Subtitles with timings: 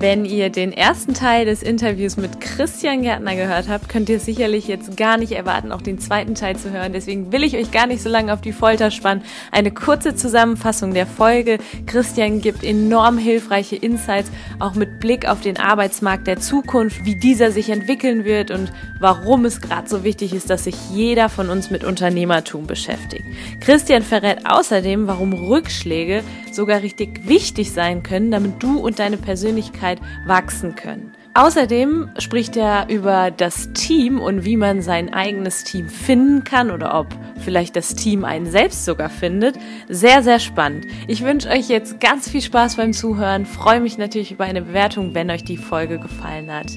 [0.00, 4.68] Wenn ihr den ersten Teil des Interviews mit Christian Gärtner gehört habt, könnt ihr sicherlich
[4.68, 6.92] jetzt gar nicht erwarten, auch den zweiten Teil zu hören.
[6.92, 9.24] Deswegen will ich euch gar nicht so lange auf die Folter spannen.
[9.50, 11.58] Eine kurze Zusammenfassung der Folge.
[11.86, 14.30] Christian gibt enorm hilfreiche Insights,
[14.60, 19.44] auch mit Blick auf den Arbeitsmarkt der Zukunft, wie dieser sich entwickeln wird und warum
[19.46, 23.24] es gerade so wichtig ist, dass sich jeder von uns mit Unternehmertum beschäftigt.
[23.58, 26.22] Christian verrät außerdem, warum Rückschläge
[26.54, 31.12] sogar richtig wichtig sein können, damit du und deine Persönlichkeit wachsen können.
[31.34, 36.98] Außerdem spricht er über das Team und wie man sein eigenes Team finden kann oder
[36.98, 37.06] ob
[37.44, 39.56] vielleicht das Team einen selbst sogar findet.
[39.88, 40.86] Sehr, sehr spannend.
[41.06, 43.46] Ich wünsche euch jetzt ganz viel Spaß beim Zuhören.
[43.46, 46.76] Freue mich natürlich über eine Bewertung, wenn euch die Folge gefallen hat.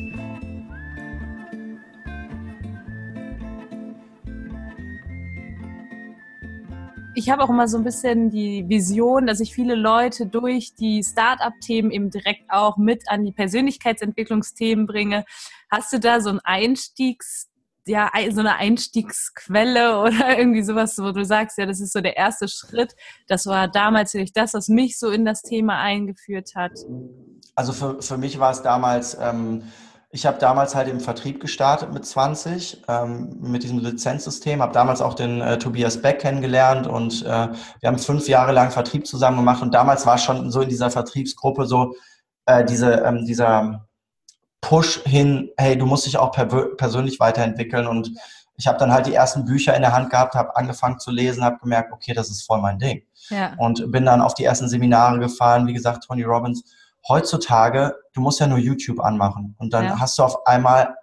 [7.15, 11.03] Ich habe auch immer so ein bisschen die Vision, dass ich viele Leute durch die
[11.03, 15.25] Start-up-Themen eben direkt auch mit an die Persönlichkeitsentwicklungsthemen bringe.
[15.69, 17.47] Hast du da so ein Einstiegs
[17.87, 22.15] ja, so eine Einstiegsquelle oder irgendwie sowas, wo du sagst, ja, das ist so der
[22.15, 22.95] erste Schritt.
[23.27, 26.73] Das war damals natürlich das, was mich so in das Thema eingeführt hat.
[27.55, 29.63] Also für, für mich war es damals ähm,
[30.13, 35.01] ich habe damals halt im Vertrieb gestartet mit 20, ähm, mit diesem Lizenzsystem, habe damals
[35.01, 39.37] auch den äh, Tobias Beck kennengelernt und äh, wir haben fünf Jahre lang Vertrieb zusammen
[39.37, 41.95] gemacht und damals war schon so in dieser Vertriebsgruppe so
[42.45, 43.87] äh, diese, ähm, dieser
[44.59, 48.11] Push hin, hey, du musst dich auch per persönlich weiterentwickeln und
[48.57, 51.43] ich habe dann halt die ersten Bücher in der Hand gehabt, habe angefangen zu lesen,
[51.43, 53.01] habe gemerkt, okay, das ist voll mein Ding.
[53.29, 53.53] Ja.
[53.57, 56.63] Und bin dann auf die ersten Seminare gefahren, wie gesagt, Tony Robbins
[57.07, 59.99] heutzutage, du musst ja nur YouTube anmachen und dann ja.
[59.99, 60.95] hast du auf einmal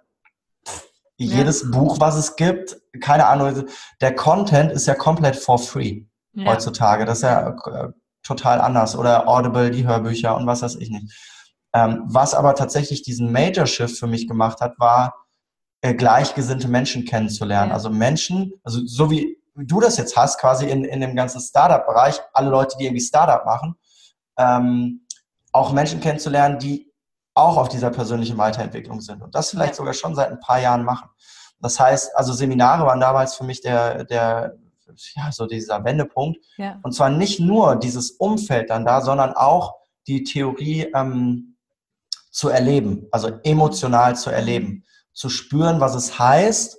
[1.17, 1.69] jedes ja.
[1.71, 3.65] Buch, was es gibt, keine Ahnung,
[3.99, 6.45] der Content ist ja komplett for free ja.
[6.45, 7.05] heutzutage.
[7.05, 7.89] Das ist ja äh,
[8.23, 8.95] total anders.
[8.95, 11.13] Oder Audible, die Hörbücher und was weiß ich nicht.
[11.73, 15.13] Ähm, was aber tatsächlich diesen Major Shift für mich gemacht hat, war,
[15.81, 17.71] äh, gleichgesinnte Menschen kennenzulernen.
[17.71, 22.19] Also Menschen, also so wie du das jetzt hast, quasi in, in dem ganzen Startup-Bereich,
[22.33, 23.75] alle Leute, die irgendwie Startup machen,
[24.37, 25.05] ähm,
[25.51, 26.91] auch Menschen kennenzulernen, die
[27.33, 30.83] auch auf dieser persönlichen Weiterentwicklung sind und das vielleicht sogar schon seit ein paar Jahren
[30.83, 31.09] machen.
[31.61, 34.57] Das heißt, also Seminare waren damals für mich der, der
[35.15, 36.39] ja, so dieser Wendepunkt.
[36.57, 36.79] Ja.
[36.83, 39.75] Und zwar nicht nur dieses Umfeld dann da, sondern auch
[40.07, 41.57] die Theorie ähm,
[42.31, 46.78] zu erleben, also emotional zu erleben, zu spüren, was es heißt,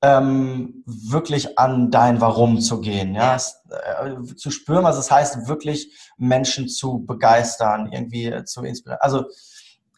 [0.00, 5.48] ähm, wirklich an dein Warum zu gehen, ja, es, äh, zu spüren, was es heißt,
[5.48, 9.00] wirklich Menschen zu begeistern, irgendwie zu inspirieren.
[9.00, 9.24] Also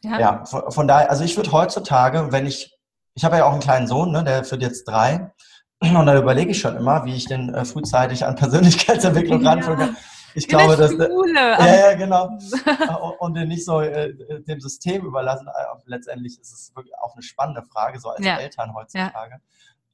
[0.02, 2.78] ja, ja von, von, daher, also ich würde heutzutage, wenn ich,
[3.14, 5.32] ich habe ja auch einen kleinen Sohn, ne, der wird jetzt drei,
[5.80, 9.50] und da überlege ich schon immer, wie ich den äh, frühzeitig an Persönlichkeitsentwicklung ja.
[9.50, 9.96] ranführen kann.
[10.34, 12.38] Ich glaube, dass Schule, ja, ja, genau.
[13.18, 15.48] und den nicht so äh, dem System überlassen.
[15.48, 18.36] Äh, letztendlich ist es wirklich auch eine spannende Frage, so als ja.
[18.36, 19.32] Eltern heutzutage.
[19.32, 19.40] Ja.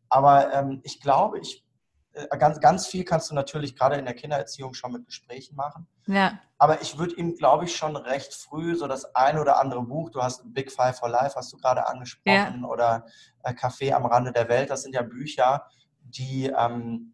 [0.08, 1.64] Aber ähm, ich glaube, ich,
[2.12, 5.86] äh, ganz, ganz viel kannst du natürlich gerade in der Kindererziehung schon mit Gesprächen machen.
[6.06, 6.38] Ja.
[6.58, 10.10] Aber ich würde ihm, glaube ich, schon recht früh so das ein oder andere Buch,
[10.10, 12.68] du hast Big Five for Life, hast du gerade angesprochen, ja.
[12.68, 13.06] oder
[13.42, 15.66] äh, Café am Rande der Welt, das sind ja Bücher,
[16.00, 17.12] die, ähm,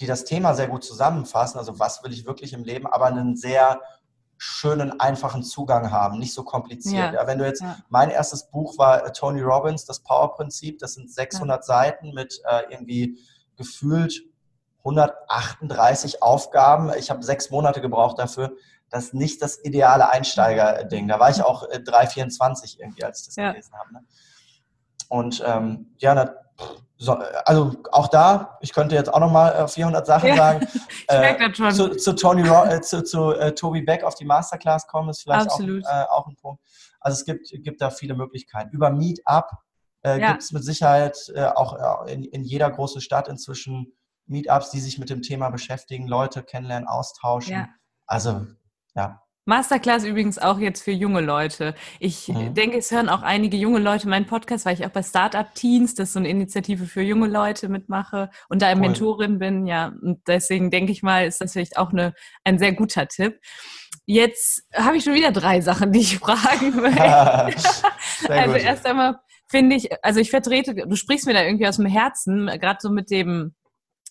[0.00, 1.58] die das Thema sehr gut zusammenfassen.
[1.58, 3.80] Also was will ich wirklich im Leben, aber einen sehr
[4.36, 7.12] schönen, einfachen Zugang haben, nicht so kompliziert.
[7.12, 7.20] Ja.
[7.20, 7.76] Ja, wenn du jetzt, ja.
[7.88, 12.62] mein erstes Buch war äh, Tony Robbins, das Power-Prinzip, das sind 600 Seiten mit äh,
[12.70, 13.18] irgendwie
[13.56, 14.22] gefühlt
[14.78, 16.92] 138 Aufgaben.
[16.98, 18.54] Ich habe sechs Monate gebraucht dafür.
[18.90, 21.08] Das ist nicht das ideale Einsteiger-Ding.
[21.08, 23.94] Da war ich auch äh, 3,24 irgendwie, als ich das gelesen habe.
[23.94, 24.04] Ne?
[25.08, 26.34] Und ähm, ja,
[27.44, 30.66] also auch da, ich könnte jetzt auch nochmal 400 Sachen ja, sagen.
[31.08, 35.22] äh, zu, zu, Tony äh, zu, zu äh, Toby Beck auf die Masterclass kommen, ist
[35.22, 36.62] vielleicht auch, äh, auch, ein Punkt.
[37.00, 38.70] Also es gibt, gibt da viele Möglichkeiten.
[38.70, 39.50] Über Meetup
[40.02, 40.30] äh, ja.
[40.30, 43.92] gibt es mit Sicherheit äh, auch in, in jeder großen Stadt inzwischen
[44.26, 47.52] Meetups, die sich mit dem Thema beschäftigen, Leute kennenlernen, austauschen.
[47.52, 47.68] Ja.
[48.06, 48.46] Also
[48.94, 51.74] ja, Masterclass übrigens auch jetzt für junge Leute.
[52.00, 52.54] Ich mhm.
[52.54, 55.94] denke, es hören auch einige junge Leute meinen Podcast, weil ich auch bei Startup Teens,
[55.94, 58.80] das ist so eine Initiative für junge Leute mitmache und da cool.
[58.80, 59.92] Mentorin bin, ja.
[60.00, 62.14] Und deswegen denke ich mal, ist das vielleicht auch eine,
[62.44, 63.38] ein sehr guter Tipp.
[64.06, 68.30] Jetzt habe ich schon wieder drei Sachen, die ich fragen will.
[68.30, 71.86] also erst einmal finde ich, also ich vertrete, du sprichst mir da irgendwie aus dem
[71.86, 73.54] Herzen, gerade so mit dem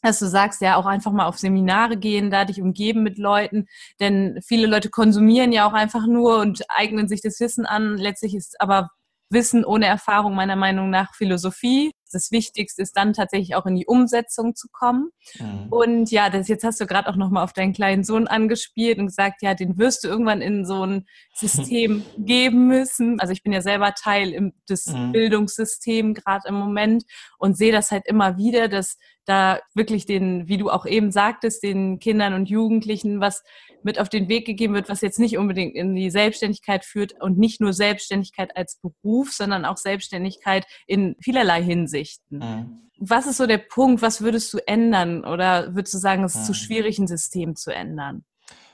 [0.03, 3.65] dass du sagst, ja, auch einfach mal auf Seminare gehen, da dich umgeben mit Leuten,
[4.00, 7.97] denn viele Leute konsumieren ja auch einfach nur und eignen sich das Wissen an.
[7.97, 8.89] Letztlich ist aber
[9.33, 11.91] Wissen ohne Erfahrung meiner Meinung nach Philosophie.
[12.11, 15.09] Das Wichtigste ist dann tatsächlich auch in die Umsetzung zu kommen.
[15.39, 15.67] Mhm.
[15.71, 19.07] Und ja, das jetzt hast du gerade auch nochmal auf deinen kleinen Sohn angespielt und
[19.07, 23.19] gesagt, ja, den wirst du irgendwann in so ein System geben müssen.
[23.19, 25.11] Also ich bin ja selber Teil im, des mhm.
[25.11, 27.03] Bildungssystems gerade im Moment
[27.39, 31.63] und sehe das halt immer wieder, dass da wirklich den, wie du auch eben sagtest,
[31.63, 33.43] den Kindern und Jugendlichen was
[33.83, 37.37] mit auf den Weg gegeben wird, was jetzt nicht unbedingt in die Selbstständigkeit führt und
[37.37, 42.39] nicht nur Selbstständigkeit als Beruf, sondern auch Selbstständigkeit in vielerlei Hinsichten.
[42.39, 42.89] Mhm.
[42.99, 44.01] Was ist so der Punkt?
[44.01, 45.25] Was würdest du ändern?
[45.25, 46.45] Oder würdest du sagen, es ist mhm.
[46.45, 48.23] zu schwierig, ein System zu ändern?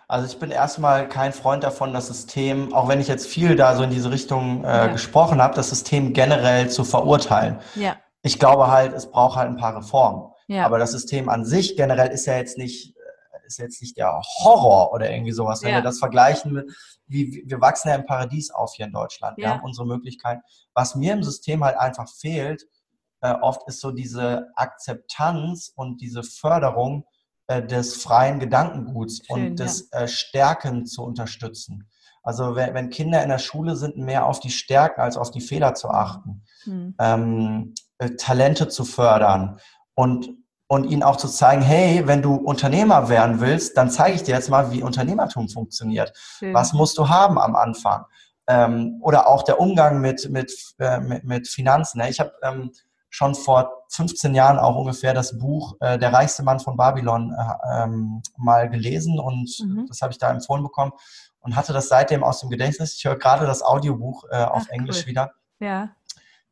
[0.09, 3.75] Also ich bin erstmal kein Freund davon, das System, auch wenn ich jetzt viel da
[3.75, 4.87] so in diese Richtung äh, ja.
[4.87, 7.59] gesprochen habe, das System generell zu verurteilen.
[7.75, 7.95] Ja.
[8.23, 10.31] Ich glaube halt, es braucht halt ein paar Reformen.
[10.49, 10.65] Ja.
[10.65, 14.19] Aber das System an sich generell ist ja jetzt nicht, äh, ist jetzt nicht der
[14.19, 15.61] Horror oder irgendwie sowas.
[15.61, 15.77] Wenn ja.
[15.77, 16.71] wir das vergleichen mit,
[17.05, 19.37] wie, wir wachsen ja im Paradies auf hier in Deutschland.
[19.37, 19.43] Ja.
[19.43, 20.41] Wir haben unsere Möglichkeiten.
[20.73, 22.65] Was mir im System halt einfach fehlt,
[23.21, 27.05] äh, oft ist so diese Akzeptanz und diese Förderung
[27.47, 30.01] äh, des freien Gedankenguts Schön, und des ja.
[30.01, 31.87] äh, Stärken zu unterstützen.
[32.23, 35.41] Also wenn, wenn, Kinder in der Schule sind, mehr auf die Stärken als auf die
[35.41, 36.95] Fehler zu achten, hm.
[36.99, 39.59] ähm, äh, Talente zu fördern
[39.99, 40.29] und
[40.71, 44.35] und ihnen auch zu zeigen, hey, wenn du Unternehmer werden willst, dann zeige ich dir
[44.35, 46.13] jetzt mal, wie Unternehmertum funktioniert.
[46.15, 46.53] Schön.
[46.53, 48.05] Was musst du haben am Anfang?
[48.45, 51.97] Ähm, oder auch der Umgang mit, mit, äh, mit, mit Finanzen.
[51.97, 52.11] Ne?
[52.11, 52.71] Ich habe ähm,
[53.09, 57.83] schon vor 15 Jahren auch ungefähr das Buch äh, Der reichste Mann von Babylon äh,
[57.83, 59.87] ähm, mal gelesen und mhm.
[59.87, 60.91] das habe ich da empfohlen bekommen
[61.39, 62.93] und hatte das seitdem aus dem Gedächtnis.
[62.93, 65.07] Ich höre gerade das Audiobuch äh, auf Ach, Englisch cool.
[65.07, 65.31] wieder.
[65.59, 65.89] Ja.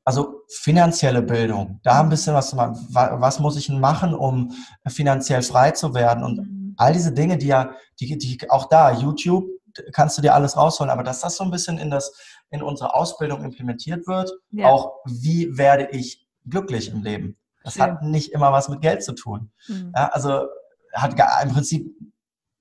[0.07, 2.77] Also finanzielle Bildung, da ein bisschen was zu machen.
[2.91, 4.53] Was muss ich denn machen, um
[4.87, 6.23] finanziell frei zu werden?
[6.23, 6.75] Und mhm.
[6.77, 9.49] all diese Dinge, die ja, die, die auch da, YouTube,
[9.91, 12.13] kannst du dir alles rausholen, aber dass das so ein bisschen in das,
[12.51, 14.67] in unsere Ausbildung implementiert wird, ja.
[14.67, 17.35] auch wie werde ich glücklich im Leben?
[17.65, 17.81] Das Schön.
[17.81, 19.51] hat nicht immer was mit Geld zu tun.
[19.67, 19.91] Mhm.
[19.93, 20.45] Ja, also
[20.93, 21.85] hat im Prinzip,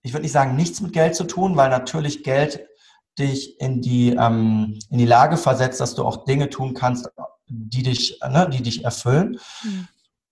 [0.02, 2.66] ich würde nicht sagen, nichts mit Geld zu tun, weil natürlich Geld
[3.20, 7.08] dich in die, ähm, in die Lage versetzt, dass du auch Dinge tun kannst,
[7.48, 9.38] die dich, ne, die dich erfüllen.
[9.62, 9.88] Mhm.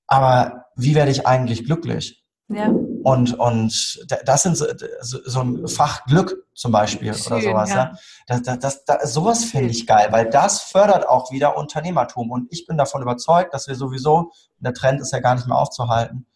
[0.06, 2.24] Aber wie werde ich eigentlich glücklich?
[2.48, 2.68] Ja.
[2.68, 4.66] Und, und das sind so,
[5.00, 7.70] so ein Fach Glück zum Beispiel Schön, oder sowas.
[7.70, 7.76] Ja.
[7.76, 7.92] ja.
[8.26, 12.30] Das, das, das, das, sowas finde ich geil, weil das fördert auch wieder Unternehmertum.
[12.30, 15.56] Und ich bin davon überzeugt, dass wir sowieso, der Trend ist ja gar nicht mehr
[15.56, 16.26] aufzuhalten,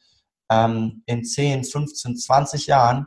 [0.50, 3.06] ähm, in 10, 15, 20 Jahren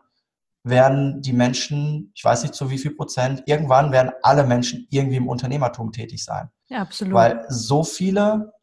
[0.64, 5.18] werden die Menschen, ich weiß nicht zu wie viel Prozent, irgendwann werden alle Menschen irgendwie
[5.18, 6.50] im Unternehmertum tätig sein.
[6.72, 7.14] Ja, absolut.
[7.14, 8.54] Weil so viele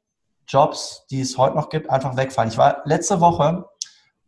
[0.47, 2.51] Jobs, die es heute noch gibt, einfach wegfallen.
[2.51, 3.67] Ich war letzte Woche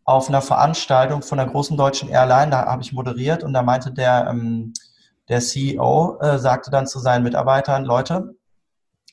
[0.04, 3.90] auf einer Veranstaltung von einer großen deutschen Airline, da habe ich moderiert und da meinte
[3.90, 4.74] der, ähm,
[5.28, 8.34] der CEO, äh, sagte dann zu seinen Mitarbeitern, Leute,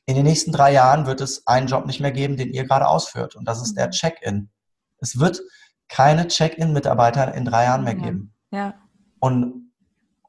[0.06, 2.88] in den nächsten drei Jahren wird es einen Job nicht mehr geben, den ihr gerade
[2.88, 3.92] ausführt und das ist der mhm.
[3.92, 4.50] Check-in.
[5.00, 5.42] Es wird
[5.88, 8.34] keine Check-in-Mitarbeiter in drei Jahren mehr geben.
[8.52, 8.74] Ja.
[9.19, 9.72] Und,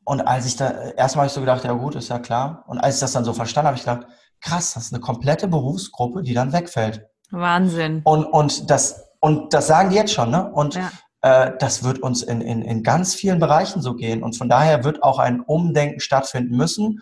[0.05, 2.65] und als ich da, erstmal habe ich so gedacht, ja gut, ist ja klar.
[2.69, 4.07] Und als ich das dann so verstanden habe, habe ich gedacht,
[4.41, 7.07] krass, das ist eine komplette Berufsgruppe, die dann wegfällt.
[7.31, 8.01] Wahnsinn.
[8.05, 10.51] Und, und, das, und das sagen die jetzt schon, ne?
[10.53, 10.91] Und ja.
[11.23, 14.23] äh, das wird uns in, in, in ganz vielen Bereichen so gehen.
[14.23, 17.01] Und von daher wird auch ein Umdenken stattfinden müssen.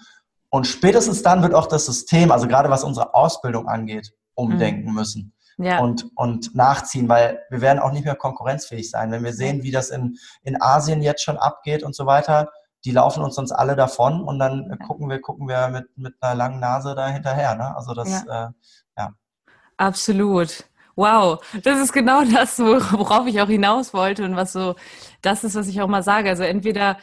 [0.49, 4.95] Und spätestens dann wird auch das System, also gerade was unsere Ausbildung angeht, umdenken mhm.
[4.95, 5.81] müssen ja.
[5.81, 9.11] und, und nachziehen, weil wir werden auch nicht mehr konkurrenzfähig sein.
[9.11, 12.51] Wenn wir sehen, wie das in, in Asien jetzt schon abgeht und so weiter,
[12.87, 14.77] die laufen uns sonst alle davon und dann ja.
[14.87, 17.57] gucken wir, gucken wir mit, mit einer langen Nase da hinterher.
[17.57, 17.77] Ne?
[17.77, 18.47] Also das, ja.
[18.47, 18.51] Äh,
[18.97, 19.13] ja.
[19.77, 20.65] Absolut.
[20.95, 24.77] Wow, das ist genau das, worauf ich auch hinaus wollte und was so,
[25.21, 26.29] das ist, was ich auch mal sage.
[26.29, 26.97] Also entweder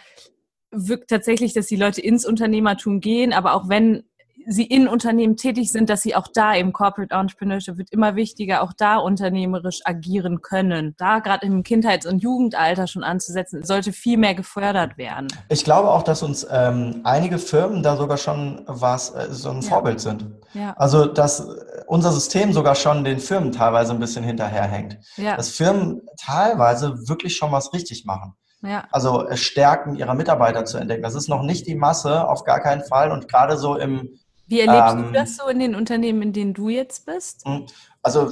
[0.72, 4.06] wirkt tatsächlich, dass die Leute ins Unternehmertum gehen, aber auch wenn
[4.48, 8.64] sie in Unternehmen tätig sind, dass sie auch da im Corporate Entrepreneurship wird immer wichtiger,
[8.64, 10.96] auch da unternehmerisch agieren können.
[10.98, 15.28] Da gerade im Kindheits- und Jugendalter schon anzusetzen, sollte viel mehr gefördert werden.
[15.50, 19.62] Ich glaube auch, dass uns ähm, einige Firmen da sogar schon was äh, so ein
[19.62, 19.70] ja.
[19.70, 20.26] Vorbild sind.
[20.54, 20.74] Ja.
[20.78, 21.48] Also dass
[21.88, 24.98] unser System sogar schon den Firmen teilweise ein bisschen hinterherhängt.
[25.18, 25.36] Ja.
[25.36, 28.36] Dass Firmen teilweise wirklich schon was richtig machen.
[28.64, 28.86] Ja.
[28.92, 31.04] Also äh, Stärken ihrer Mitarbeiter zu entdecken.
[31.04, 33.12] Das ist noch nicht die Masse, auf gar keinen Fall.
[33.12, 34.10] Und gerade so im
[34.48, 37.46] wie erlebst ähm, du das so in den Unternehmen, in denen du jetzt bist?
[37.46, 37.66] Hm,
[38.02, 38.32] also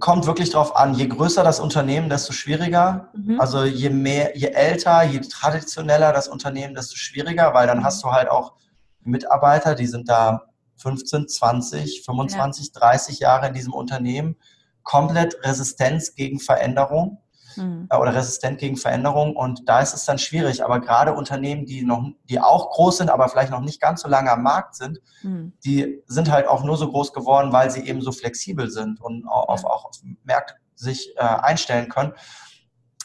[0.00, 0.94] kommt wirklich drauf an.
[0.94, 3.08] Je größer das Unternehmen, desto schwieriger.
[3.14, 3.40] Mhm.
[3.40, 8.10] Also je mehr, je älter, je traditioneller das Unternehmen, desto schwieriger, weil dann hast du
[8.10, 8.54] halt auch
[9.02, 10.42] Mitarbeiter, die sind da
[10.76, 12.80] 15, 20, 25, ja.
[12.80, 14.36] 30 Jahre in diesem Unternehmen,
[14.82, 17.22] komplett Resistenz gegen Veränderung
[17.58, 17.88] mhm.
[17.90, 20.64] oder resistent gegen Veränderung und da ist es dann schwierig.
[20.64, 24.08] Aber gerade Unternehmen, die noch, die auch groß sind, aber vielleicht noch nicht ganz so
[24.08, 25.52] lange am Markt sind, mhm.
[25.64, 29.26] die sind halt auch nur so groß geworden, weil sie eben so flexibel sind und
[29.28, 32.12] auf, auch auf Märkte sich äh, einstellen können.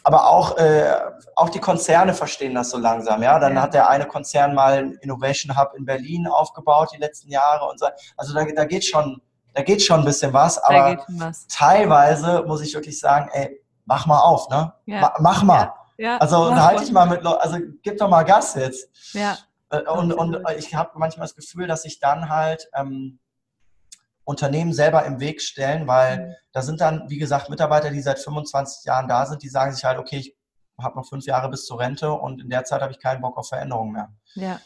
[0.04, 0.96] Aber auch, äh,
[1.36, 3.24] auch die Konzerne verstehen das so langsam.
[3.24, 3.62] Ja, dann ja.
[3.62, 7.80] hat der eine Konzern mal einen Innovation Hub in Berlin aufgebaut die letzten Jahre und
[7.80, 7.88] so.
[8.18, 9.22] Also da, da geht schon,
[9.54, 10.58] da geht schon ein bisschen was.
[10.60, 11.48] Aber was.
[11.48, 14.74] teilweise muss ich wirklich sagen, ey, mach mal auf, ne?
[14.86, 15.14] Ja.
[15.20, 15.74] Mach mal.
[15.98, 16.18] Ja.
[16.18, 19.14] Also halte ich mal mit, also gib doch mal Gas jetzt.
[19.14, 19.38] Ja.
[19.70, 23.20] Äh, und, und ich habe manchmal das Gefühl, dass sich dann halt ähm,
[24.26, 26.34] Unternehmen selber im Weg stellen, weil mhm.
[26.52, 29.84] da sind dann, wie gesagt, Mitarbeiter, die seit 25 Jahren da sind, die sagen sich
[29.84, 30.36] halt, okay, ich
[30.82, 33.38] habe noch fünf Jahre bis zur Rente und in der Zeit habe ich keinen Bock
[33.38, 34.10] auf Veränderungen mehr.
[34.36, 34.60] Ja.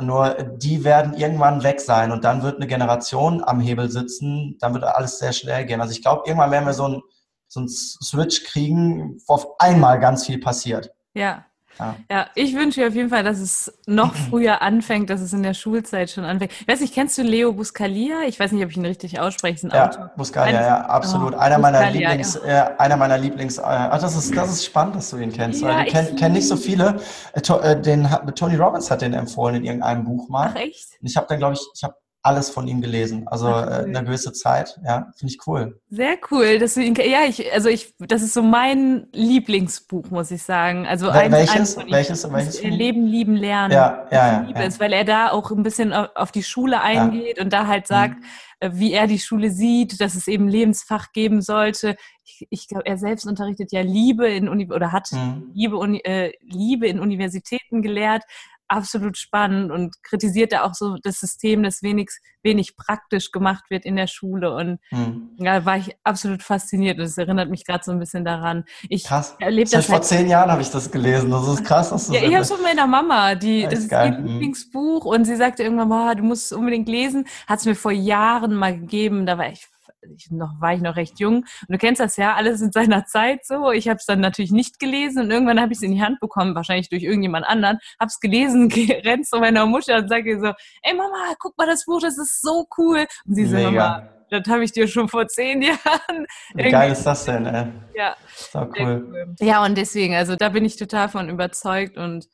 [0.00, 4.72] Nur die werden irgendwann weg sein und dann wird eine Generation am Hebel sitzen, dann
[4.72, 5.80] wird alles sehr schnell gehen.
[5.80, 7.02] Also ich glaube, irgendwann werden wir so ein
[7.50, 10.90] so einen Switch kriegen, wo auf einmal ganz viel passiert.
[11.14, 11.44] Ja.
[11.78, 11.96] Ja.
[12.10, 15.42] ja, ich wünsche dir auf jeden Fall, dass es noch früher anfängt, dass es in
[15.42, 16.52] der Schulzeit schon anfängt.
[16.60, 18.22] Ich weiß nicht, kennst du Leo Buscalia?
[18.26, 19.66] Ich weiß nicht, ob ich ihn richtig ausspreche.
[19.68, 20.10] ja, Autor.
[20.14, 21.32] Buscalia, ja, absolut.
[21.34, 22.68] Oh, einer, meiner Lieblings, ja.
[22.68, 25.62] äh, einer meiner Lieblings, äh, ach, das ist, das ist spannend, dass du ihn kennst.
[25.62, 27.00] Ja, ich kenne kenn nicht so viele.
[27.32, 30.50] Äh, äh, den, Tony Robbins hat den empfohlen in irgendeinem Buch mal.
[30.52, 31.00] Ach echt?
[31.00, 33.26] Und ich habe dann, glaube ich, ich habe alles von ihm gelesen.
[33.28, 35.80] Also äh, eine gewisse Zeit, ja, finde ich cool.
[35.88, 40.30] Sehr cool, dass du ihn, ja, ich, also ich, das ist so mein Lieblingsbuch, muss
[40.30, 40.86] ich sagen.
[40.86, 42.62] Also ein, welches, ein welches, welches?
[42.62, 43.72] Leben, lieben, lernen.
[43.72, 44.40] Ja, ja, ja.
[44.40, 44.66] Liebe ja.
[44.66, 47.44] Ist, weil er da auch ein bisschen auf die Schule eingeht ja.
[47.44, 48.24] und da halt sagt, mhm.
[48.60, 51.96] Äh, wie er die Schule sieht, dass es eben Lebensfach geben sollte.
[52.24, 55.50] Ich, ich glaube, er selbst unterrichtet ja Liebe in Uni oder hat mhm.
[55.54, 58.22] Liebe, äh, Liebe in Universitäten gelehrt
[58.70, 62.10] absolut spannend und kritisiert da auch so das System, das wenig,
[62.42, 64.54] wenig praktisch gemacht wird in der Schule.
[64.54, 65.30] Und hm.
[65.38, 66.98] da war ich absolut fasziniert.
[66.98, 68.64] Und das erinnert mich gerade so ein bisschen daran.
[68.88, 69.36] Ich krass.
[69.40, 69.86] erlebe das.
[69.86, 71.30] Vor halt zehn Jahren habe ich das gelesen.
[71.30, 71.90] Das ist krass.
[71.90, 73.34] Dass du ja, ich habe es von meiner Mama.
[73.34, 74.12] Die, das ist geil.
[74.12, 74.26] ihr hm.
[74.26, 75.04] Lieblingsbuch.
[75.04, 77.26] Und sie sagte irgendwann, boah, du musst es unbedingt lesen.
[77.48, 79.26] Hat es mir vor Jahren mal gegeben.
[79.26, 79.66] Da war ich
[80.16, 81.36] ich noch, war ich noch recht jung.
[81.36, 83.70] Und du kennst das ja, alles in seiner Zeit so.
[83.70, 86.20] Ich habe es dann natürlich nicht gelesen und irgendwann habe ich es in die Hand
[86.20, 87.78] bekommen, wahrscheinlich durch irgendjemand anderen.
[87.98, 88.70] Habe es gelesen,
[89.04, 90.52] rennt zu meiner Mutter und sage ihr so,
[90.82, 93.06] ey Mama, guck mal das Buch, das ist so cool.
[93.26, 96.26] Und sie so, Mama, das habe ich dir schon vor zehn Jahren.
[96.54, 97.66] Wie geil ist das denn, ey?
[97.94, 98.16] Ja.
[98.34, 99.34] So cool.
[99.40, 102.26] Ja, und deswegen, also da bin ich total von überzeugt und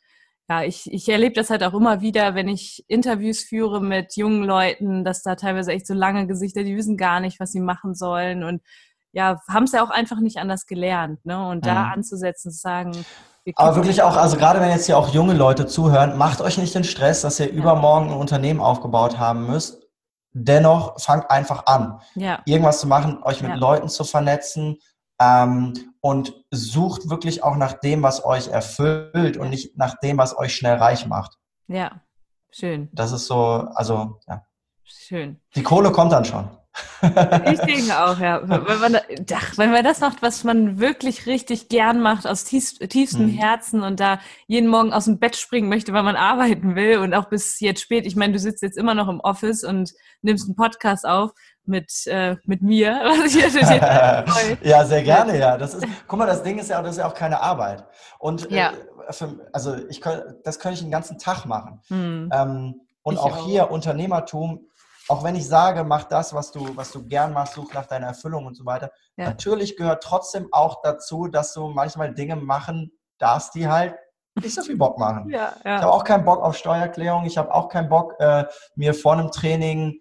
[0.49, 4.45] ja, ich, ich erlebe das halt auch immer wieder, wenn ich Interviews führe mit jungen
[4.45, 7.95] Leuten, dass da teilweise echt so lange Gesichter, die wissen gar nicht, was sie machen
[7.95, 8.62] sollen und
[9.12, 11.49] ja, haben es ja auch einfach nicht anders gelernt, ne?
[11.49, 11.93] Und da mhm.
[11.93, 12.93] anzusetzen, zu sagen,
[13.55, 16.75] aber wirklich auch, also gerade wenn jetzt hier auch junge Leute zuhören, macht euch nicht
[16.75, 17.53] den Stress, dass ihr ja.
[17.53, 19.87] übermorgen ein Unternehmen aufgebaut haben müsst.
[20.33, 22.41] Dennoch fangt einfach an, ja.
[22.45, 23.57] irgendwas zu machen, euch mit ja.
[23.57, 24.79] Leuten zu vernetzen,
[25.20, 30.37] ähm, und sucht wirklich auch nach dem, was euch erfüllt und nicht nach dem, was
[30.37, 31.38] euch schnell reich macht.
[31.68, 32.02] Ja,
[32.50, 32.88] schön.
[32.92, 34.42] Das ist so, also ja.
[34.85, 35.40] Schön.
[35.54, 36.49] Die Kohle kommt dann schon.
[37.02, 38.40] Ich denke auch, ja.
[38.42, 39.00] Wenn man,
[39.33, 43.38] ach, wenn man das macht, was man wirklich richtig gern macht, aus tief, tiefstem mhm.
[43.38, 47.14] Herzen und da jeden Morgen aus dem Bett springen möchte, weil man arbeiten will und
[47.14, 48.06] auch bis jetzt spät.
[48.06, 49.92] Ich meine, du sitzt jetzt immer noch im Office und
[50.23, 51.33] nimmst einen Podcast auf
[51.64, 52.92] mit, äh, mit mir.
[53.04, 55.56] Was ich ja, sehr gerne, ja.
[55.56, 57.85] Das ist, guck mal, das Ding ist ja, das ist ja auch keine Arbeit.
[58.18, 58.73] Und äh, ja.
[59.09, 60.00] äh, für, also ich
[60.45, 61.80] das könnte ich den ganzen Tag machen.
[61.88, 62.30] Mhm.
[62.33, 64.66] Ähm, und auch, auch hier Unternehmertum
[65.09, 68.09] auch wenn ich sage, mach das, was du, was du gern machst, such nach deiner
[68.09, 68.91] Erfüllung und so weiter.
[69.17, 69.27] Ja.
[69.27, 73.95] Natürlich gehört trotzdem auch dazu, dass du manchmal Dinge machen darfst, die halt
[74.35, 75.31] nicht so viel Bock machen.
[75.31, 75.77] Ja, ja.
[75.77, 77.25] Ich habe auch keinen Bock auf Steuererklärung.
[77.25, 78.45] Ich habe auch keinen Bock, äh,
[78.75, 80.01] mir vor einem Training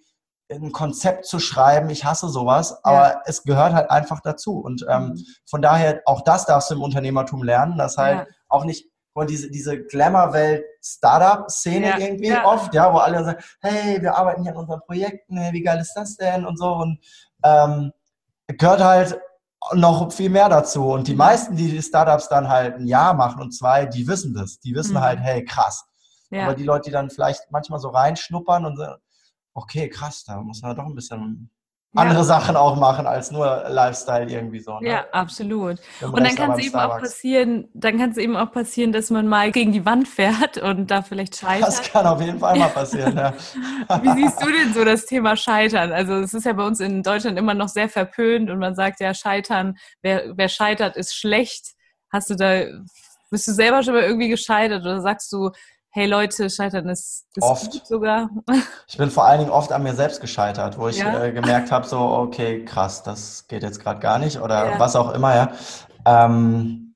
[0.52, 1.90] ein Konzept zu schreiben.
[1.90, 4.60] Ich hasse sowas, aber es gehört halt einfach dazu.
[4.60, 5.26] Und ähm, mhm.
[5.50, 9.50] von daher, auch das darfst du im Unternehmertum lernen, dass halt auch nicht und diese,
[9.50, 12.46] diese Glamour-Welt Startup-Szene ja, irgendwie ja.
[12.46, 15.80] oft, ja, wo alle sagen, hey, wir arbeiten hier an unseren Projekten, hey, wie geil
[15.80, 17.00] ist das denn und so und
[17.44, 17.94] ähm,
[18.48, 19.20] gehört halt
[19.74, 21.20] noch viel mehr dazu und die mhm.
[21.20, 24.76] meisten, die die Startups dann halt ein Jahr machen und zwei, die wissen das, die
[24.76, 25.02] wissen mhm.
[25.02, 25.86] halt, hey, krass.
[26.30, 26.44] Ja.
[26.44, 29.02] Aber die Leute, die dann vielleicht manchmal so reinschnuppern und sagen,
[29.54, 31.50] okay, krass, da muss man doch ein bisschen
[31.96, 34.80] andere Sachen auch machen als nur Lifestyle irgendwie so.
[34.80, 34.90] Ne?
[34.90, 35.80] Ja, absolut.
[36.02, 39.28] Und dann kann es eben auch passieren, dann kann es eben auch passieren, dass man
[39.28, 41.68] mal gegen die Wand fährt und da vielleicht scheitert.
[41.68, 43.34] Das kann auf jeden Fall mal passieren, ja.
[44.02, 45.92] Wie siehst du denn so das Thema Scheitern?
[45.92, 49.00] Also es ist ja bei uns in Deutschland immer noch sehr verpönt und man sagt
[49.00, 51.74] ja, Scheitern, wer, wer scheitert, ist schlecht.
[52.12, 52.64] Hast du da,
[53.32, 55.52] bist du selber schon mal irgendwie gescheitert oder sagst du,
[55.96, 57.72] hey Leute, scheitern ist, ist oft.
[57.72, 58.30] gut sogar.
[58.88, 61.24] Ich bin vor allen Dingen oft an mir selbst gescheitert, wo ich ja?
[61.24, 64.80] äh, gemerkt habe, so, okay, krass, das geht jetzt gerade gar nicht oder ja.
[64.80, 65.52] was auch immer, ja.
[66.06, 66.96] Ähm,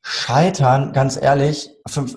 [0.00, 2.16] scheitern, ganz ehrlich, fünf,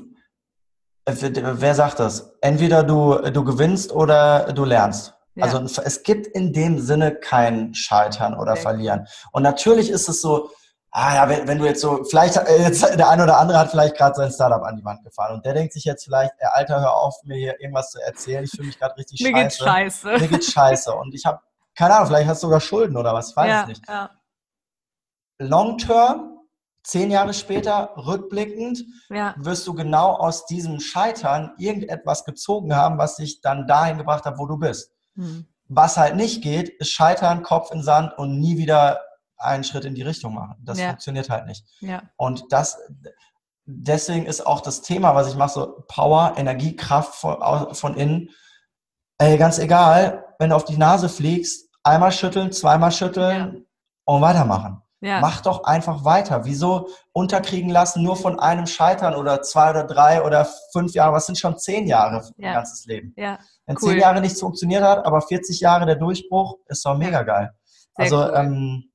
[1.04, 2.32] äh, wer sagt das?
[2.40, 5.16] Entweder du, du gewinnst oder du lernst.
[5.36, 5.44] Ja.
[5.46, 8.62] Also es gibt in dem Sinne kein Scheitern oder okay.
[8.62, 9.08] Verlieren.
[9.34, 10.50] Und natürlich ist es so,
[10.92, 13.70] ah ja, wenn, wenn du jetzt so, vielleicht äh, jetzt der eine oder andere hat
[13.70, 16.48] vielleicht gerade sein Startup an die Wand gefahren und der denkt sich jetzt vielleicht, ey,
[16.52, 19.38] Alter, hör auf, mir hier irgendwas zu erzählen, ich fühle mich gerade richtig mir scheiße.
[19.38, 20.08] Mir geht's scheiße.
[20.20, 21.40] Mir geht's scheiße und ich habe,
[21.76, 23.88] keine Ahnung, vielleicht hast du sogar Schulden oder was, ich weiß ja, es nicht.
[23.88, 24.10] Ja.
[25.38, 26.40] Long term,
[26.84, 29.36] zehn Jahre später, rückblickend, ja.
[29.38, 34.38] wirst du genau aus diesem Scheitern irgendetwas gezogen haben, was dich dann dahin gebracht hat,
[34.38, 34.92] wo du bist.
[35.16, 35.46] Hm.
[35.68, 39.00] Was halt nicht geht, ist Scheitern, Kopf in Sand und nie wieder
[39.40, 40.56] einen Schritt in die Richtung machen.
[40.64, 40.90] Das ja.
[40.90, 41.66] funktioniert halt nicht.
[41.80, 42.04] Ja.
[42.18, 42.78] Und das,
[43.66, 48.30] deswegen ist auch das Thema, was ich mache, so Power, Energie, Kraft von, von innen.
[49.18, 53.62] Ey, ganz egal, wenn du auf die Nase fliegst, einmal schütteln, zweimal schütteln ja.
[54.06, 54.82] und weitermachen.
[55.02, 55.22] Ja.
[55.22, 56.44] Mach doch einfach weiter.
[56.44, 61.14] Wieso unterkriegen lassen nur von einem Scheitern oder zwei oder drei oder fünf Jahre?
[61.14, 62.54] Was sind schon zehn Jahre für ja.
[62.54, 63.14] ganzes Leben?
[63.16, 63.40] Ja.
[63.66, 63.92] Wenn cool.
[63.92, 67.52] zehn Jahre nichts funktioniert hat, aber 40 Jahre der Durchbruch, ist doch mega geil.
[67.96, 68.34] Sehr also cool.
[68.36, 68.89] ähm,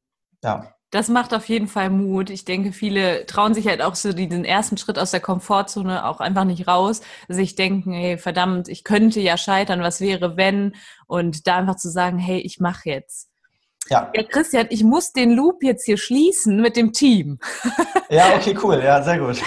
[0.45, 0.71] ja.
[0.91, 2.31] Das macht auf jeden Fall Mut.
[2.31, 6.21] Ich denke, viele trauen sich halt auch so diesen ersten Schritt aus der Komfortzone auch
[6.21, 10.77] einfach nicht raus, sich denken, hey, verdammt, ich könnte ja scheitern, was wäre, wenn?
[11.09, 13.29] Und da einfach zu sagen, hey, ich mache jetzt.
[13.91, 14.13] Ja.
[14.15, 17.41] ja, Christian, ich muss den Loop jetzt hier schließen mit dem Team.
[18.09, 18.81] Ja, okay, cool.
[18.83, 19.43] Ja, sehr gut.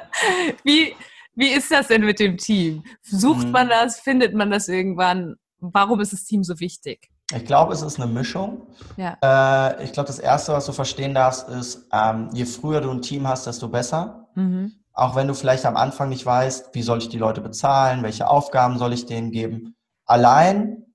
[0.62, 0.94] wie,
[1.34, 2.84] wie ist das denn mit dem Team?
[3.02, 3.52] Sucht mhm.
[3.52, 3.98] man das?
[3.98, 5.36] Findet man das irgendwann?
[5.58, 7.10] Warum ist das Team so wichtig?
[7.34, 8.66] Ich glaube, es ist eine Mischung.
[8.96, 9.18] Ja.
[9.22, 13.02] Äh, ich glaube, das Erste, was du verstehen darfst, ist, ähm, je früher du ein
[13.02, 14.28] Team hast, desto besser.
[14.34, 14.72] Mhm.
[14.94, 18.28] Auch wenn du vielleicht am Anfang nicht weißt, wie soll ich die Leute bezahlen, welche
[18.28, 19.76] Aufgaben soll ich denen geben.
[20.06, 20.86] Allein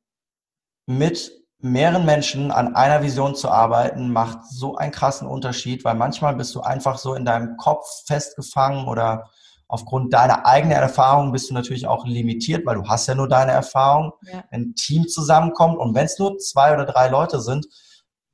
[0.88, 6.36] mit mehreren Menschen an einer Vision zu arbeiten, macht so einen krassen Unterschied, weil manchmal
[6.36, 9.30] bist du einfach so in deinem Kopf festgefangen oder
[9.74, 13.54] aufgrund deiner eigenen Erfahrung bist du natürlich auch limitiert, weil du hast ja nur deine
[13.54, 14.12] Erfahrung.
[14.22, 14.44] Ja.
[14.52, 17.66] Wenn ein Team zusammenkommt und wenn es nur zwei oder drei Leute sind,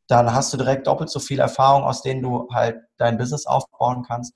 [0.08, 4.04] dann hast du direkt doppelt so viel Erfahrung, aus denen du halt dein Business aufbauen
[4.06, 4.34] kannst.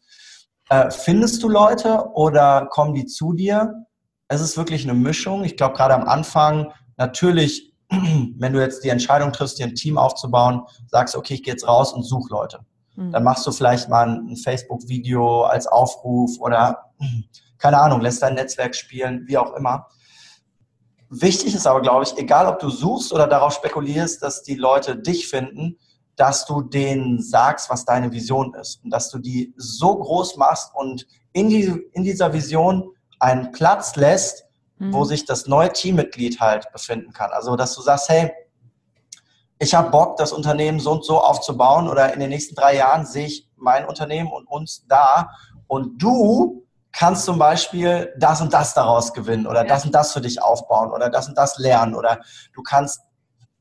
[0.70, 3.86] Äh, findest du Leute oder kommen die zu dir?
[4.30, 5.44] Es ist wirklich eine Mischung.
[5.44, 9.98] Ich glaube, gerade am Anfang, natürlich, wenn du jetzt die Entscheidung triffst, dir ein Team
[9.98, 12.60] aufzubauen, sagst, okay, ich gehe jetzt raus und suche Leute.
[12.96, 13.24] Dann mhm.
[13.24, 16.92] machst du vielleicht mal ein Facebook-Video als Aufruf oder
[17.58, 19.88] keine Ahnung, lässt dein Netzwerk spielen, wie auch immer.
[21.10, 24.98] Wichtig ist aber, glaube ich, egal ob du suchst oder darauf spekulierst, dass die Leute
[24.98, 25.78] dich finden,
[26.16, 30.72] dass du denen sagst, was deine Vision ist und dass du die so groß machst
[30.76, 34.46] und in, die, in dieser Vision einen Platz lässt,
[34.78, 34.94] mhm.
[34.94, 37.32] wo sich das neue Teammitglied halt befinden kann.
[37.32, 38.32] Also, dass du sagst, hey,
[39.64, 43.06] ich habe Bock, das Unternehmen so und so aufzubauen oder in den nächsten drei Jahren
[43.06, 45.30] sehe ich mein Unternehmen und uns da
[45.68, 49.68] und du kannst zum Beispiel das und das daraus gewinnen oder ja.
[49.68, 52.20] das und das für dich aufbauen oder das und das lernen oder
[52.54, 53.02] du kannst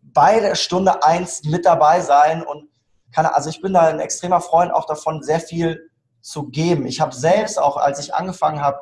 [0.03, 2.69] bei der Stunde eins mit dabei sein und
[3.12, 5.88] kann, also ich bin da ein extremer Freund auch davon, sehr viel
[6.21, 6.87] zu geben.
[6.87, 8.81] Ich habe selbst auch, als ich angefangen habe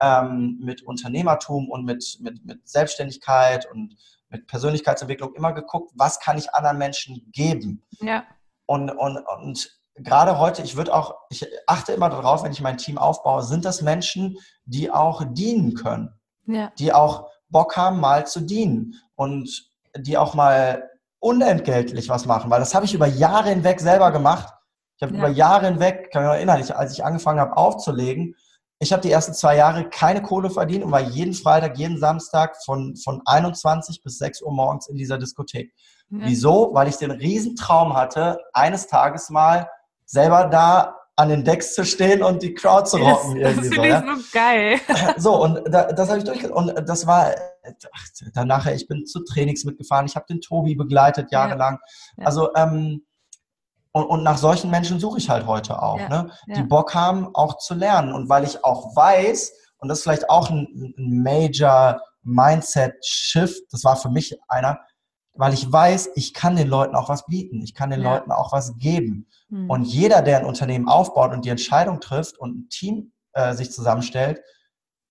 [0.00, 3.96] ähm, mit Unternehmertum und mit, mit, mit Selbstständigkeit und
[4.30, 7.86] mit Persönlichkeitsentwicklung immer geguckt, was kann ich anderen Menschen geben.
[8.00, 8.24] Ja.
[8.66, 12.78] Und, und, und gerade heute, ich würde auch, ich achte immer darauf, wenn ich mein
[12.78, 16.12] Team aufbaue, sind das Menschen, die auch dienen können.
[16.46, 16.72] Ja.
[16.78, 20.88] Die auch Bock haben, mal zu dienen und die auch mal
[21.20, 24.54] unentgeltlich was machen, weil das habe ich über Jahre hinweg selber gemacht.
[24.96, 25.18] Ich habe ja.
[25.18, 28.36] über Jahre hinweg, kann mich noch erinnern, als ich angefangen habe aufzulegen,
[28.80, 32.56] ich habe die ersten zwei Jahre keine Kohle verdient und war jeden Freitag, jeden Samstag
[32.64, 35.72] von, von 21 bis 6 Uhr morgens in dieser Diskothek.
[36.10, 36.18] Ja.
[36.22, 36.70] Wieso?
[36.72, 39.68] Weil ich den Riesentraum hatte, eines Tages mal
[40.04, 43.40] selber da an den Decks zu stehen und die Crowd zu rocken.
[43.40, 44.80] Das, das finde so, ich so geil.
[45.16, 46.68] So, und da, das habe ich durchgezogen.
[46.68, 47.34] Und das war
[47.92, 51.78] ach, danach, ich bin zu Trainings mitgefahren, ich habe den Tobi begleitet jahrelang.
[52.16, 52.22] Ja.
[52.22, 52.26] Ja.
[52.26, 53.02] Also ähm,
[53.92, 56.30] und, und nach solchen Menschen suche ich halt heute auch, ja, ne?
[56.46, 56.62] die ja.
[56.62, 58.12] Bock haben, auch zu lernen.
[58.12, 63.84] Und weil ich auch weiß, und das ist vielleicht auch ein, ein Major Mindset-Shift, das
[63.84, 64.80] war für mich einer,
[65.34, 68.14] weil ich weiß, ich kann den Leuten auch was bieten, ich kann den ja.
[68.14, 69.28] Leuten auch was geben.
[69.48, 69.70] Mhm.
[69.70, 73.70] Und jeder, der ein Unternehmen aufbaut und die Entscheidung trifft und ein Team äh, sich
[73.70, 74.40] zusammenstellt,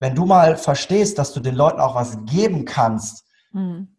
[0.00, 3.96] wenn du mal verstehst, dass du den Leuten auch was geben kannst, mhm.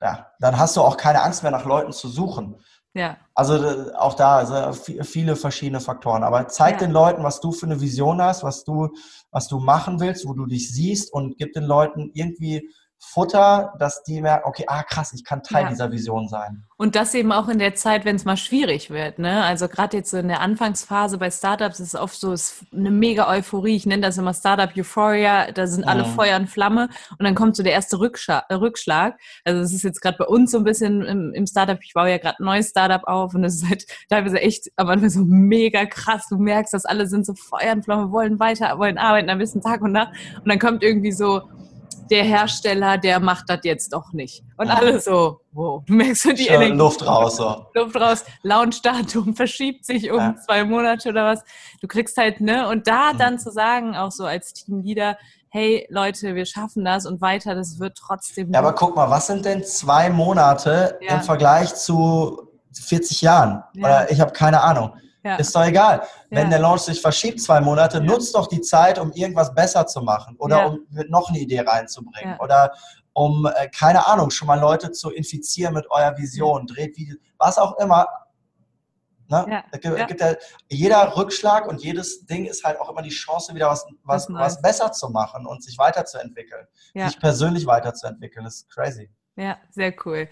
[0.00, 2.60] ja, dann hast du auch keine Angst mehr nach Leuten zu suchen.
[2.94, 3.18] Ja.
[3.34, 6.22] Also auch da also viele verschiedene Faktoren.
[6.22, 6.86] Aber zeig ja.
[6.86, 8.90] den Leuten, was du für eine Vision hast, was du,
[9.32, 12.70] was du machen willst, wo du dich siehst und gib den Leuten irgendwie
[13.12, 15.68] Futter, dass die merken, okay, ah krass, ich kann Teil ja.
[15.70, 16.64] dieser Vision sein.
[16.76, 19.20] Und das eben auch in der Zeit, wenn es mal schwierig wird.
[19.20, 19.44] Ne?
[19.44, 22.90] Also gerade jetzt so in der Anfangsphase bei Startups ist es oft so ist eine
[22.90, 23.76] mega Euphorie.
[23.76, 25.52] Ich nenne das immer Startup Euphoria.
[25.52, 26.08] Da sind alle mhm.
[26.08, 26.88] Feuer und Flamme
[27.18, 28.44] und dann kommt so der erste Rückschlag.
[28.48, 29.16] Äh, Rückschlag.
[29.44, 31.78] Also es ist jetzt gerade bei uns so ein bisschen im, im Startup.
[31.80, 34.88] Ich baue ja gerade ein neues Startup auf und es ist halt teilweise echt am
[34.88, 36.26] Anfang so mega krass.
[36.28, 39.60] Du merkst, dass alle sind so Feuer und Flamme, wollen weiter, wollen arbeiten am besten
[39.60, 40.12] Tag und Nacht.
[40.36, 41.42] Und dann kommt irgendwie so
[42.10, 44.42] der Hersteller, der macht das jetzt doch nicht.
[44.56, 46.76] Und alle so, wow, du merkst so die Energie.
[46.76, 47.36] Luft raus.
[47.36, 47.66] So.
[47.74, 50.36] Luft raus, Launchdatum verschiebt sich um ja.
[50.44, 51.42] zwei Monate oder was.
[51.80, 53.18] Du kriegst halt, ne, und da mhm.
[53.18, 55.16] dann zu sagen, auch so als Teamleader,
[55.48, 58.52] hey Leute, wir schaffen das und weiter, das wird trotzdem.
[58.52, 61.14] Ja, aber guck mal, was sind denn zwei Monate ja.
[61.14, 63.62] im Vergleich zu 40 Jahren?
[63.74, 63.84] Ja.
[63.84, 64.94] Oder ich habe keine Ahnung.
[65.24, 65.36] Ja.
[65.36, 66.06] Ist doch egal.
[66.28, 70.02] Wenn der Launch sich verschiebt zwei Monate, nutzt doch die Zeit, um irgendwas besser zu
[70.02, 72.72] machen oder um noch eine Idee reinzubringen oder
[73.14, 77.56] um, äh, keine Ahnung, schon mal Leute zu infizieren mit eurer Vision, dreht Videos, was
[77.56, 78.06] auch immer.
[79.28, 79.62] Ne?
[79.82, 80.34] Ja, gibt ja,
[80.68, 84.60] jeder Rückschlag und jedes Ding ist halt auch immer die Chance, wieder was, was, was
[84.60, 86.66] besser zu machen und sich weiterzuentwickeln.
[86.94, 88.44] Sich persönlich weiterzuentwickeln.
[88.44, 89.10] Das ist crazy.
[89.36, 90.28] Ja, sehr cool.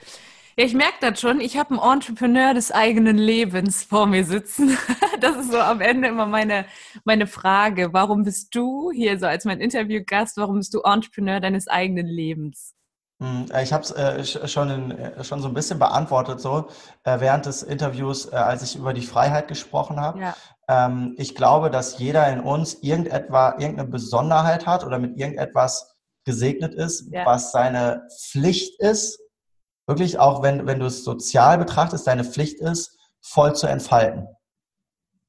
[0.56, 1.40] Ja, ich merke das schon.
[1.40, 4.76] Ich habe einen Entrepreneur des eigenen Lebens vor mir sitzen.
[5.20, 6.66] Das ist so am Ende immer meine,
[7.04, 7.92] meine Frage.
[7.92, 10.36] Warum bist du hier so als mein Interviewgast?
[10.36, 12.74] Warum bist du Entrepreneur deines eigenen Lebens?
[13.22, 16.66] Hm, ich habe es äh, schon, äh, schon so ein bisschen beantwortet, so
[17.04, 20.18] äh, während des Interviews, äh, als ich über die Freiheit gesprochen habe.
[20.18, 20.34] Ja.
[20.68, 26.74] Ähm, ich glaube, dass jeder in uns irgendetwa, irgendeine Besonderheit hat oder mit irgendetwas gesegnet
[26.74, 27.24] ist, ja.
[27.24, 29.21] was seine Pflicht ist
[29.92, 34.26] wirklich auch, wenn, wenn du es sozial betrachtest, deine Pflicht ist, voll zu entfalten.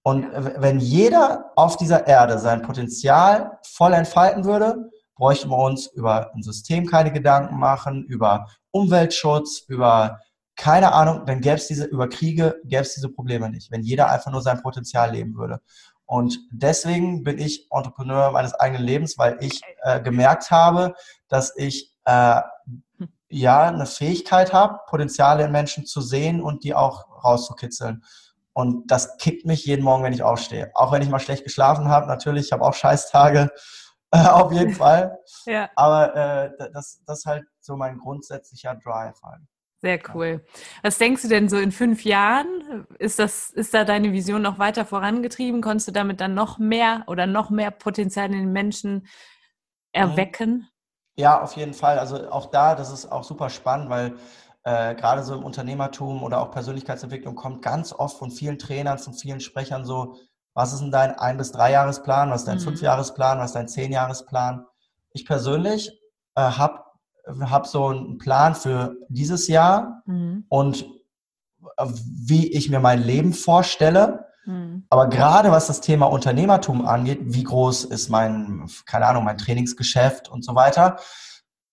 [0.04, 6.34] Und wenn jeder auf dieser Erde sein Potenzial voll entfalten würde, bräuchten wir uns über
[6.34, 10.20] ein System keine Gedanken machen, über Umweltschutz, über
[10.56, 14.12] keine Ahnung, dann gäbe es diese, über Kriege gäbe es diese Probleme nicht, wenn jeder
[14.12, 15.62] einfach nur sein Potenzial leben würde.
[16.06, 20.94] Und deswegen bin ich Entrepreneur meines eigenen Lebens, weil ich äh, gemerkt habe,
[21.28, 22.42] dass ich äh,
[23.40, 28.04] ja eine Fähigkeit habe, Potenziale in Menschen zu sehen und die auch rauszukitzeln.
[28.54, 30.72] Und das kickt mich jeden Morgen, wenn ich aufstehe.
[30.76, 33.50] Auch wenn ich mal schlecht geschlafen habe, natürlich, ich habe auch Scheißtage,
[34.12, 35.18] äh, auf jeden Fall.
[35.46, 35.70] ja.
[35.76, 39.42] Aber äh, das, das ist halt so mein grundsätzlicher Drive halt.
[39.82, 40.46] Sehr cool.
[40.82, 42.88] Was denkst du denn so in fünf Jahren?
[43.00, 45.62] Ist das, ist da deine Vision noch weiter vorangetrieben?
[45.62, 49.08] Konntest du damit dann noch mehr oder noch mehr Potenzial in den Menschen
[49.92, 50.70] erwecken?
[51.16, 52.00] Ja, auf jeden Fall.
[52.00, 54.16] Also auch da, das ist auch super spannend, weil
[54.64, 59.14] äh, gerade so im Unternehmertum oder auch Persönlichkeitsentwicklung kommt ganz oft von vielen Trainern, von
[59.14, 60.16] vielen Sprechern so,
[60.54, 62.64] was ist denn dein Ein- bis Drei-Jahresplan, was ist dein mhm.
[62.64, 64.66] Fünfjahresplan, was ist dein Zehn-Jahresplan?
[65.14, 65.92] Ich persönlich
[66.36, 66.84] äh, habe
[67.28, 70.46] hab so einen Plan für dieses Jahr mhm.
[70.50, 70.86] und
[71.78, 74.28] äh, wie ich mir mein Leben vorstelle.
[74.44, 74.86] Hm.
[74.90, 80.30] Aber gerade was das Thema Unternehmertum angeht, wie groß ist mein, keine Ahnung, mein Trainingsgeschäft
[80.30, 80.98] und so weiter,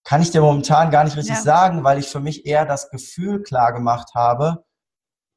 [0.04, 1.42] kann ich dir momentan gar nicht richtig ja.
[1.42, 4.64] sagen, weil ich für mich eher das Gefühl klar gemacht habe,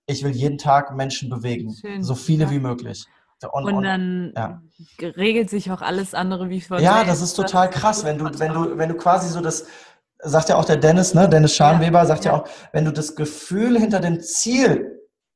[0.06, 2.04] ich will jeden Tag Menschen bewegen, Schön.
[2.04, 2.52] so viele ja.
[2.52, 3.06] wie möglich.
[3.52, 4.62] Und, und dann ja.
[5.02, 8.54] regelt sich auch alles andere wie von Ja, das ist total krass, wenn du, wenn
[8.54, 9.65] du, wenn du quasi so das,
[10.19, 12.32] sagt ja auch der Dennis, ne, Dennis Scharnweber sagt ja.
[12.32, 14.92] ja auch, wenn du das Gefühl hinter dem Ziel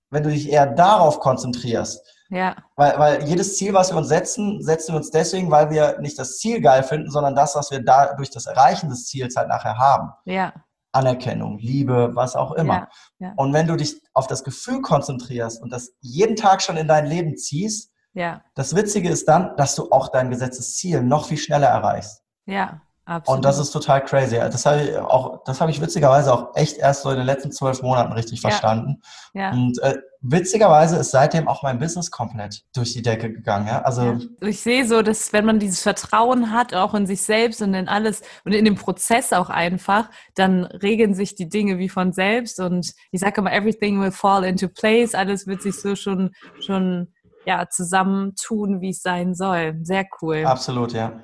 [0.10, 2.02] wenn du dich eher darauf konzentrierst.
[2.30, 2.56] Ja.
[2.76, 6.20] Weil, weil jedes Ziel, was wir uns setzen, setzen wir uns deswegen, weil wir nicht
[6.20, 9.48] das Ziel geil finden, sondern das, was wir da durch das Erreichen des Ziels halt
[9.48, 10.12] nachher haben.
[10.26, 10.54] Ja.
[10.92, 12.74] Anerkennung, Liebe, was auch immer.
[13.20, 13.34] Ja, ja.
[13.36, 17.06] Und wenn du dich auf das Gefühl konzentrierst und das jeden Tag schon in dein
[17.06, 18.42] Leben ziehst, ja.
[18.56, 22.24] das Witzige ist dann, dass du auch dein gesetztes Ziel noch viel schneller erreichst.
[22.46, 22.82] Ja.
[23.08, 23.38] Absolut.
[23.38, 24.36] Und das ist total crazy.
[24.36, 27.54] Das habe ich auch, das habe ich witzigerweise auch echt erst so in den letzten
[27.54, 28.50] zwölf Monaten richtig ja.
[28.50, 29.02] verstanden.
[29.34, 29.52] Ja.
[29.52, 33.66] Und äh, witzigerweise ist seitdem auch mein Business komplett durch die Decke gegangen.
[33.68, 33.82] Ja?
[33.84, 34.18] Also ja.
[34.42, 37.88] ich sehe so, dass wenn man dieses Vertrauen hat, auch in sich selbst und in
[37.88, 42.60] alles und in den Prozess auch einfach, dann regeln sich die Dinge wie von selbst.
[42.60, 45.16] Und ich sage immer, everything will fall into place.
[45.16, 47.14] Alles wird sich so schon schon
[47.46, 49.78] ja zusammentun, wie es sein soll.
[49.84, 50.44] Sehr cool.
[50.46, 51.24] Absolut, ja.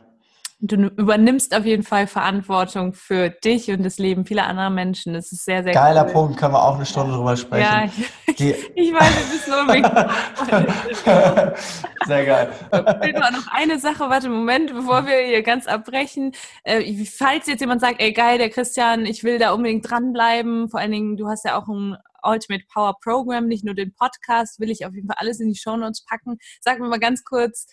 [0.66, 5.14] Du übernimmst auf jeden Fall Verantwortung für dich und das Leben vieler anderer Menschen.
[5.14, 6.14] Das ist sehr, sehr Geiler cool.
[6.14, 7.64] Punkt, können wir auch eine Stunde drüber sprechen.
[7.64, 7.84] Ja,
[8.28, 8.38] ich,
[8.74, 9.52] ich weiß, es ist so
[12.06, 12.50] sehr geil.
[12.72, 16.32] Ich will noch eine Sache, warte, Moment, bevor wir hier ganz abbrechen.
[16.64, 20.80] Äh, falls jetzt jemand sagt, ey geil, der Christian, ich will da unbedingt dranbleiben, vor
[20.80, 24.72] allen Dingen, du hast ja auch ein Ultimate Power Program, nicht nur den Podcast, will
[24.72, 26.38] ich auf jeden Fall alles in die Show Notes packen.
[26.62, 27.68] Sag mir mal ganz kurz,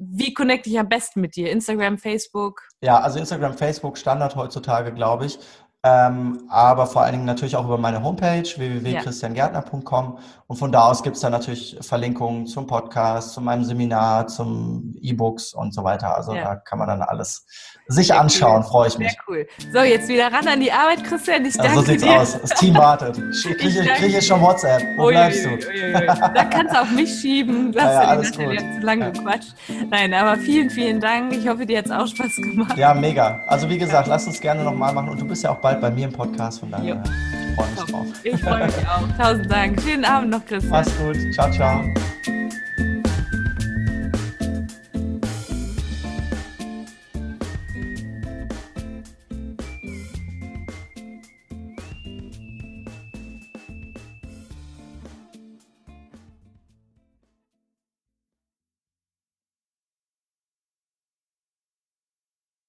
[0.00, 1.50] wie connecte ich am besten mit dir?
[1.50, 2.62] Instagram, Facebook?
[2.80, 5.38] Ja, also Instagram, Facebook Standard heutzutage, glaube ich.
[5.82, 10.18] Ähm, aber vor allen Dingen natürlich auch über meine Homepage www.christiangärtner.com
[10.50, 14.96] und von da aus gibt es dann natürlich Verlinkungen zum Podcast, zu meinem Seminar, zum
[15.00, 16.16] E-Books und so weiter.
[16.16, 16.42] Also ja.
[16.42, 17.46] da kann man dann alles
[17.86, 18.68] sich Sehr anschauen, cool.
[18.68, 19.12] freue ich mich.
[19.12, 19.46] Sehr cool.
[19.72, 21.44] So, jetzt wieder ran an die Arbeit, Christian.
[21.44, 22.20] Ich danke ja, so sieht's dir.
[22.20, 22.40] aus.
[22.40, 23.14] Das Team wartet.
[23.42, 24.82] Kriege ich, krieg ich schon WhatsApp.
[24.96, 25.50] Wo ui, bleibst du?
[25.50, 27.72] Ui, ui, da kannst du auf mich schieben.
[27.76, 28.58] Hast ja, ja, alles gut.
[28.58, 29.10] zu lange ja.
[29.10, 29.54] gequatscht.
[29.88, 31.32] Nein, aber vielen, vielen Dank.
[31.32, 32.76] Ich hoffe, dir hat es auch Spaß gemacht.
[32.76, 33.40] Ja, mega.
[33.46, 35.08] Also wie gesagt, lass uns gerne nochmal machen.
[35.08, 36.60] Und du bist ja auch bald bei mir im Podcast.
[36.60, 38.06] Von daher, ich freue mich drauf.
[38.24, 39.22] Ich freue mich auch.
[39.22, 39.80] Tausend Dank.
[39.80, 40.70] Schönen Abend noch, Christian.
[40.70, 41.16] Mach's gut.
[41.34, 42.39] Ciao, ciao.